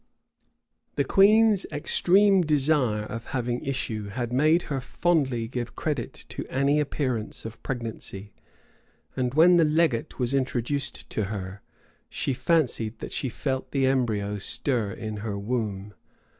The 0.95 1.03
queen's 1.03 1.65
extreme 1.71 2.41
desire 2.41 3.03
of 3.03 3.27
having 3.37 3.63
issue 3.63 4.07
had 4.07 4.33
made 4.33 4.63
her 4.63 4.81
fondly 4.81 5.47
give 5.47 5.75
credit 5.75 6.25
to 6.29 6.43
any 6.47 6.79
appearance 6.79 7.45
of 7.45 7.61
pregnancy; 7.61 8.33
and 9.15 9.35
when 9.35 9.57
the 9.57 9.63
legate 9.63 10.17
was 10.17 10.33
introduced 10.33 11.07
to 11.11 11.25
her, 11.25 11.61
she 12.09 12.33
fancied 12.33 12.97
that 12.97 13.13
she 13.13 13.29
felt 13.29 13.69
the 13.69 13.85
embryo 13.85 14.39
stir 14.39 14.91
in 14.91 15.17
her 15.17 15.37
womb. 15.37 15.93